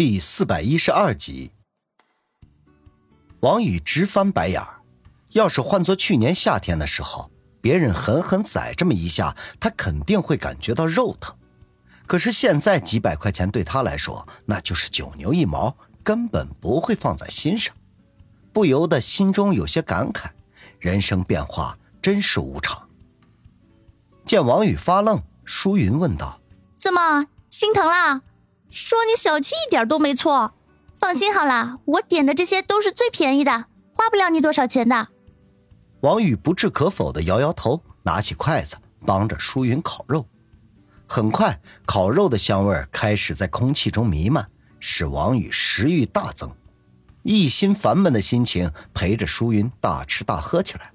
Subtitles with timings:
[0.00, 1.52] 第四百一十二集，
[3.40, 4.80] 王宇直翻白眼儿。
[5.32, 7.30] 要是换做去年夏天的时候，
[7.60, 11.36] 别人狠狠宰这么一下，他肯定会感觉到肉疼。
[12.06, 17.76] 可是现在几百块钱对他来说，那就是九牛一毛，根本不会放在心上。
[18.54, 20.30] 不由得心中有些感慨：
[20.78, 22.88] 人生变化真是无常。
[24.24, 26.40] 见王宇发愣，舒云问道
[26.80, 28.22] ：“怎么心疼啦？”
[28.70, 30.54] 说你小气一点都没错，
[30.96, 35.08] 放心好了，我点的这些都是最便宜的，花不了你多少钱的。
[36.02, 40.24] 王宇不置可否的摇摇头，拿起筷子帮着舒云烤肉。
[41.06, 44.48] 很快，烤肉的香味开始在空气中弥漫，
[44.78, 46.48] 使王宇食欲大增，
[47.24, 50.92] 一心烦闷的心情陪着舒云大吃大喝起来。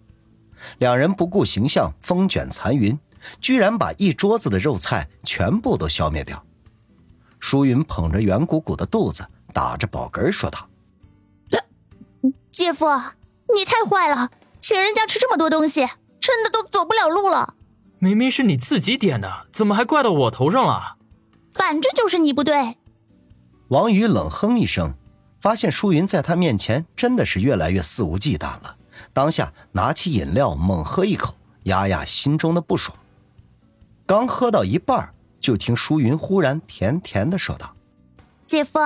[0.80, 2.98] 两人不顾形象，风卷残云，
[3.42, 6.42] 居然把一桌子的肉菜全部都消灭掉。
[7.46, 10.68] 舒云捧着圆鼓鼓的肚子，打着饱嗝说道
[12.50, 12.88] ：“姐夫，
[13.54, 15.86] 你太坏了，请人家吃这么多东西，
[16.20, 17.54] 撑的都走不了路了。
[18.00, 20.96] 明明是你自己点的，怎么还怪到我头上了？
[21.52, 22.78] 反正就是你不对。”
[23.70, 24.96] 王宇冷哼一声，
[25.40, 28.78] 发现舒云在他面前真的是越来越肆无忌惮了，
[29.14, 32.98] 当下拿起饮料猛喝一口，压压心中的不爽。
[34.08, 35.14] 刚喝到一半
[35.46, 37.76] 就听舒云忽然甜甜的说道
[38.48, 38.80] ：“姐夫，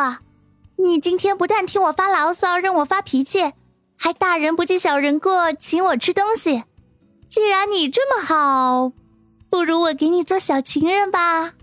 [0.75, 3.53] 你今天不但听我发牢骚，任我发脾气，
[3.95, 6.65] 还大人不计小人过，请我吃东西。
[7.29, 8.91] 既然你这么好，
[9.49, 11.53] 不如我给你做小情人吧。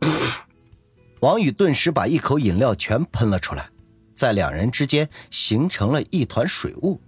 [1.20, 3.68] ”王宇顿时把一口饮料全喷了出来，
[4.14, 6.98] 在两人之间形成了一团水雾。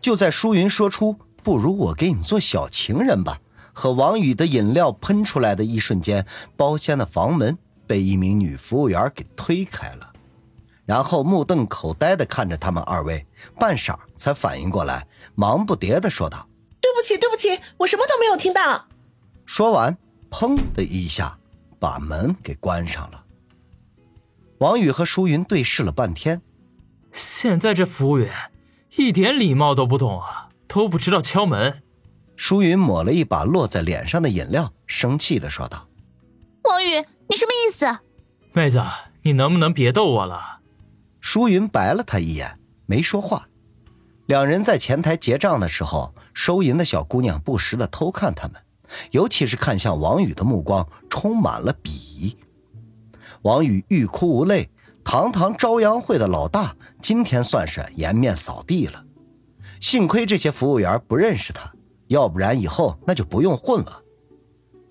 [0.00, 3.38] 就在舒云说出“不如我给你做小情人吧”。
[3.78, 6.24] 和王宇的饮料喷出来的一瞬间，
[6.56, 10.14] 包厢的房门被一名女服务员给推开了，
[10.86, 13.26] 然后目瞪口呆的看着他们二位，
[13.60, 16.48] 半晌才反应过来，忙不迭的说道
[16.80, 18.86] ：“对不起，对不起，我什么都没有听到。”
[19.44, 19.94] 说完，
[20.30, 21.38] 砰的一下
[21.78, 23.24] 把门给关上了。
[24.60, 26.40] 王宇和舒云对视了半天，
[27.12, 28.32] 现在这服务员
[28.96, 31.82] 一点礼貌都不懂啊，都不知道敲门。
[32.36, 35.88] 舒云抹了一把落在脸上的饮料，生气的说道
[36.64, 36.96] ：“王宇，
[37.28, 37.98] 你什么意思？
[38.52, 38.82] 妹子，
[39.22, 40.60] 你能不能别逗我了？”
[41.20, 43.48] 舒云白了他一眼，没说话。
[44.26, 48.62] 两人在前台结账的时候，收银的小姑娘不时的偷看他们，
[49.10, 52.36] 尤其是看向王宇的目光充满了鄙夷。
[53.42, 54.68] 王宇欲哭无泪，
[55.04, 59.04] 堂堂朝阳会的老大，今天算是颜面扫地了。
[59.80, 61.72] 幸亏这些服务员不认识他。
[62.08, 64.02] 要不然以后那就不用混了。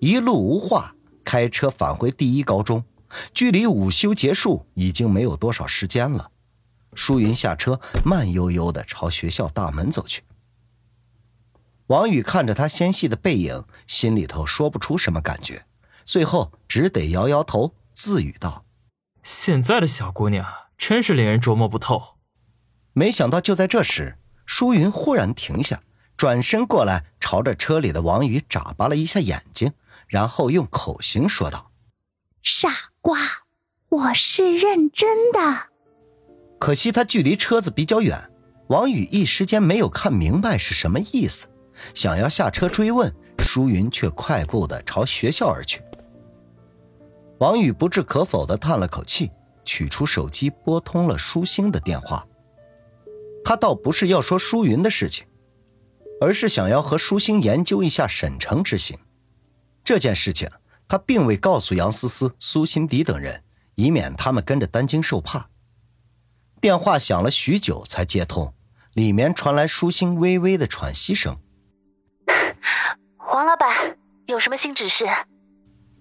[0.00, 0.94] 一路无话，
[1.24, 2.84] 开车返回第一高中，
[3.32, 6.30] 距离午休结束已经没有多少时间了。
[6.94, 10.22] 舒云下车，慢悠悠的朝学校大门走去。
[11.88, 15.66] 王宇看着他纤细的背影，心里头说不出什么感觉，
[16.04, 18.64] 最后只得摇摇头，自语道
[19.22, 20.44] ：“现在的小姑娘
[20.76, 22.16] 真是令人琢磨不透。”
[22.92, 25.82] 没想到就在这时，舒云忽然停下。
[26.16, 29.72] 转身过来，朝着车里的王宇眨巴了一下眼睛，
[30.06, 31.70] 然后用口型说道
[32.42, 32.70] ：“傻
[33.02, 33.18] 瓜，
[33.90, 35.68] 我是认真的。”
[36.58, 38.30] 可惜他距离车子比较远，
[38.68, 41.48] 王宇一时间没有看明白是什么意思，
[41.94, 45.82] 想要下车追问，舒云却快步的朝学校而去。
[47.40, 49.30] 王宇不置可否的叹了口气，
[49.66, 52.26] 取出手机拨通了舒心的电话。
[53.44, 55.26] 他倒不是要说舒云的事情。
[56.20, 58.98] 而是想要和舒心研究一下沈城之行，
[59.84, 60.48] 这件事情
[60.88, 63.42] 他并未告诉杨思思、苏心迪等人，
[63.74, 65.48] 以免他们跟着担惊受怕。
[66.60, 68.54] 电话响了许久才接通，
[68.94, 71.36] 里面传来舒心微微的喘息声
[73.32, 75.06] ：“王老板，有什么新指示？”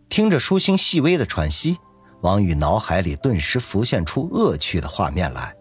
[0.07, 1.77] 听着舒心细微的喘息，
[2.21, 5.53] 王宇脑海里顿时浮现出恶趣的画面来，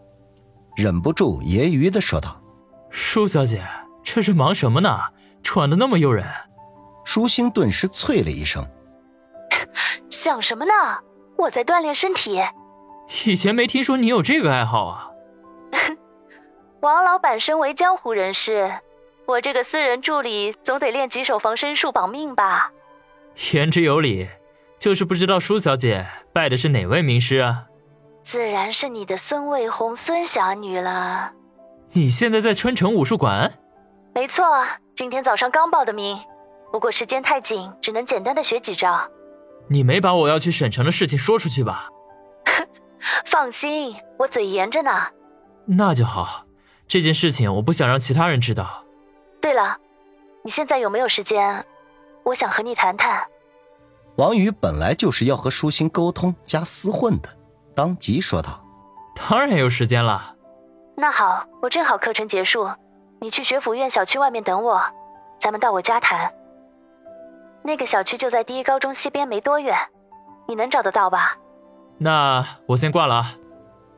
[0.77, 2.41] 忍不住揶揄的说道
[2.89, 3.63] ：“舒小姐。”
[4.05, 5.01] 这是忙什么呢？
[5.43, 6.25] 喘的那么诱人。
[7.05, 8.67] 舒心顿时啐了一声
[10.09, 10.73] ：“想什么呢？
[11.37, 12.43] 我在锻炼身体。
[13.27, 15.11] 以前没听说你有这个爱好啊。
[16.81, 18.73] ”王老板身为江湖人士，
[19.27, 22.71] 我这个私人助理总得练几手防身术保命吧？
[23.53, 24.29] 言之有理，
[24.79, 27.67] 就是不知道舒小姐拜的是哪位名师啊？
[28.23, 31.33] 自然是你的孙卫红孙侠女了。
[31.93, 33.53] 你现在在春城武术馆？
[34.15, 34.65] 没错，
[34.95, 36.17] 今天早上刚报的名，
[36.71, 39.11] 不过时间太紧，只能简单的学几招。
[39.69, 41.89] 你没把我要去省城的事情说出去吧？
[43.27, 45.09] 放心，我嘴严着呢。
[45.67, 46.45] 那就好，
[46.87, 48.85] 这件事情我不想让其他人知道。
[49.41, 49.79] 对了，
[50.45, 51.67] 你现在有没有时间？
[52.23, 53.25] 我想和你谈谈。
[54.17, 57.29] 王宇本来就是要和舒心沟通加厮混的，
[57.75, 58.65] 当即说道
[59.29, 60.37] ：“当然有时间了。
[60.97, 62.71] 那好，我正好课程结束，
[63.21, 64.83] 你去学府院小区外面等我，
[65.41, 66.33] 咱们到我家谈。
[67.63, 69.77] 那个小区就在第一高中西边，没多远，
[70.47, 71.39] 你能找得到吧？”
[71.97, 73.35] 那我先挂了啊。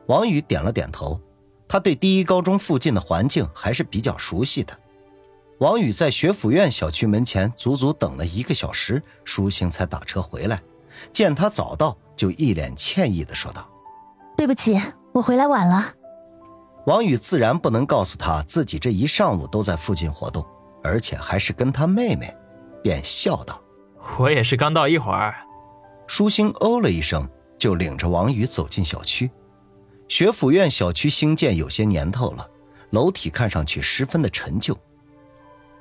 [0.05, 1.19] 王宇点了点头，
[1.67, 4.73] 他对第一高中附近的环境还是比较熟悉的。
[5.59, 10.61] 王宇在学府院小区门前足足等了一个小时，舒心才打车回来。
[11.11, 13.67] 见他早到，就一脸歉意的说道
[14.37, 14.79] ：“对不起，
[15.13, 15.93] 我回来晚了。”
[16.87, 20.45] 王宇自然不能告诉他自己这一上午都在附近活动，
[20.81, 22.33] 而且还是跟他妹妹，
[22.81, 23.61] 便笑道
[24.17, 25.35] ：“我也是刚到一会儿。”
[26.07, 27.27] 舒心哦了一声，
[27.59, 29.29] 就领着王宇走进小区。
[30.07, 32.49] 学府院小区兴建有些年头了，
[32.91, 34.73] 楼体看上去十分的陈旧。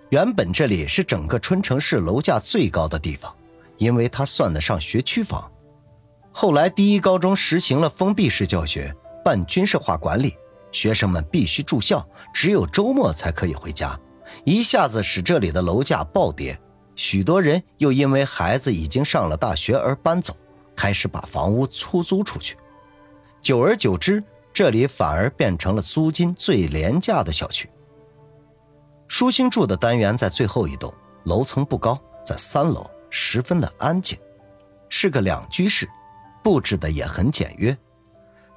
[0.08, 3.32] 原本这里是整个春城市楼价最高的地方，
[3.78, 5.48] 因为它算得上学区房。
[6.32, 8.92] 后来第一高中实行了封闭式教学，
[9.24, 10.36] 半军事化管理，
[10.76, 13.98] 学生们必须住校，只有周末才可以回家，
[14.44, 16.60] 一下子使这里的楼价暴跌。
[16.94, 20.36] 许多人又因为孩子已经上了大学而搬走，
[20.76, 22.58] 开始把房屋出租出去。
[23.40, 27.70] 久而久之，这里反而变成了租金最廉价的小区。
[29.08, 30.92] 舒心住的单元在最后一栋，
[31.24, 34.18] 楼层不高，在三楼，十分的安静，
[34.90, 35.88] 是个两居室，
[36.44, 37.74] 布置的也很简约。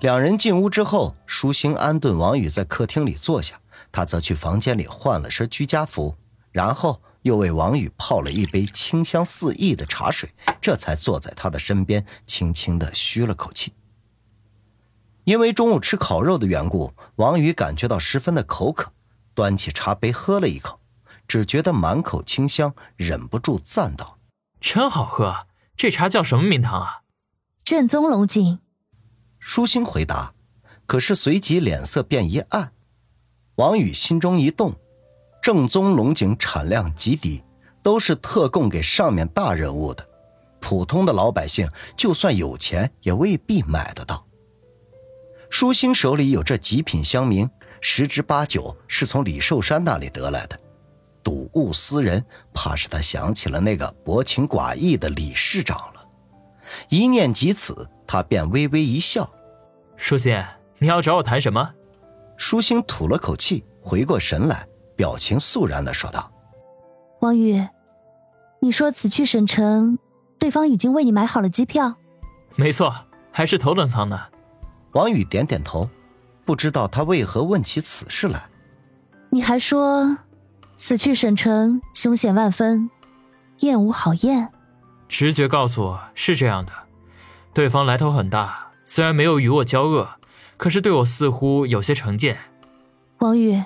[0.02, 3.60] 两人进屋之后，舒心安顿王宇在客厅里坐下，
[3.92, 6.16] 他则去房间里换了身居家服，
[6.52, 13.74] 然后又为王宇泡了一杯清香四溢的茶水，这才坐在他的身边，轻轻的吁了口气。
[15.26, 18.94] 因为中午吃烤肉的缘故，王宇感觉到十分的口渴。
[19.36, 20.80] 端起茶杯喝了一口，
[21.28, 24.18] 只觉得满口清香，忍不住赞道
[24.60, 25.48] ：“真好喝！
[25.78, 27.02] 这茶叫什么名堂啊？”
[27.64, 28.60] 正宗龙井。
[29.40, 30.34] 舒心回答，
[30.86, 32.72] 可是随即脸色变一暗。
[33.56, 34.76] 王宇心中一动，
[35.42, 37.44] 正宗龙井产量极低，
[37.82, 40.08] 都是特供给上面大人物的，
[40.60, 44.26] 普通的老百姓就算有钱也未必买得到。
[45.50, 47.50] 舒心手里有这极品香茗。
[47.82, 50.60] 十之八九是从李寿山那里得来的，
[51.24, 52.22] 睹物思人，
[52.54, 56.06] 怕是他想起了那个薄情寡义的李市长了。
[56.90, 59.30] 一念及此，他便微微一笑
[59.96, 60.36] ：“舒心，
[60.80, 61.76] 你要找我谈什么？”
[62.38, 66.32] 舒心吐了口气，回过神来，表情肃然的说道
[67.22, 67.64] ：“王宇，
[68.62, 70.00] 你说此去省城，
[70.40, 71.98] 对方已经为你买好了机票
[72.58, 72.92] ？”“没错，
[73.32, 74.20] 还是头等舱呢。”
[74.94, 75.88] 王宇点点头。
[76.46, 78.50] 不知道他为何问起此事来。
[79.30, 80.18] 你还说，
[80.76, 82.90] 此去省城凶险万分，
[83.60, 84.52] 燕无好燕。
[85.08, 86.74] 直觉告诉我是这样的，
[87.60, 90.12] 对方来头很大，虽然没有与我交恶，
[90.56, 92.38] 可是对我似乎有些成见。
[93.18, 93.62] 王宇，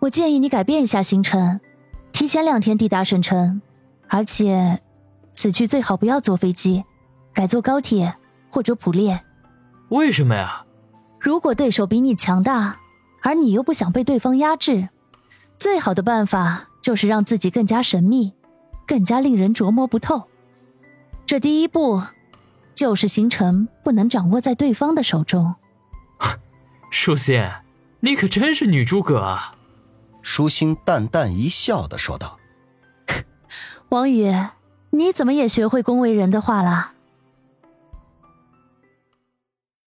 [0.00, 1.60] 我建议你改变一下行程，
[2.10, 3.62] 提前两天抵达省城，
[4.08, 4.82] 而且
[5.30, 6.82] 此去最好不要坐飞机，
[7.32, 8.12] 改坐高铁
[8.50, 9.20] 或者普列。
[9.90, 10.66] 为什么呀？
[11.20, 12.80] 如果对手比你强大，
[13.22, 14.88] 而你又不想被对方压制，
[15.56, 18.32] 最好的办法就是让自己更加神秘，
[18.88, 20.24] 更加令人琢磨不透。
[21.24, 22.02] 这第一步，
[22.80, 25.56] 就是行程不能掌握在对方的手中。
[26.90, 27.44] 舒心，
[28.00, 29.54] 你可真是女诸葛啊！
[30.22, 32.38] 舒心淡淡一笑的说道
[33.90, 34.34] ：“王宇，
[34.92, 36.92] 你怎么也学会恭维人的话了？”